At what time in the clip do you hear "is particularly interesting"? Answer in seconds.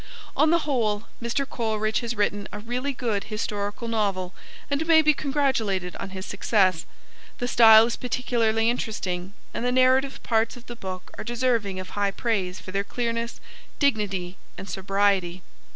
7.85-9.33